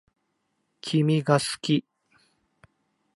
[0.81, 1.85] 君が好き